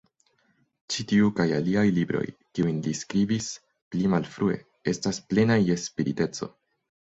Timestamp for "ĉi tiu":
0.93-1.27